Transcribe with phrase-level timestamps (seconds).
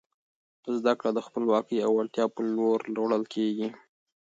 [0.77, 3.69] زده کړه د خپلواکۍ او وړتیا په لور وړل کیږي.